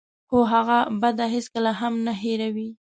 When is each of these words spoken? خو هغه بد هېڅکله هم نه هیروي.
خو 0.29 0.37
هغه 0.53 0.77
بد 1.01 1.17
هېڅکله 1.33 1.71
هم 1.79 1.93
نه 2.05 2.13
هیروي. 2.21 2.69